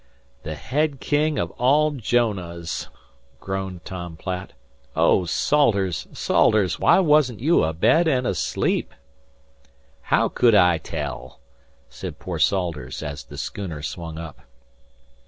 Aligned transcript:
"The 0.41 0.55
head 0.55 0.99
king 0.99 1.37
of 1.37 1.51
all 1.59 1.91
Jonahs," 1.91 2.87
groaned 3.39 3.85
Tom 3.85 4.17
Platt. 4.17 4.53
"Oh, 4.95 5.25
Salters, 5.25 6.07
Salters, 6.11 6.79
why 6.79 6.97
wasn't 6.97 7.39
you 7.39 7.63
abed 7.63 8.07
an' 8.07 8.25
asleep?" 8.25 8.95
"How 10.01 10.27
could 10.27 10.55
I 10.55 10.79
tell?" 10.79 11.39
said 11.87 12.17
poor 12.17 12.39
Salters, 12.39 13.03
as 13.03 13.25
the 13.25 13.37
schooner 13.37 13.83
swung 13.83 14.17
up. 14.17 14.39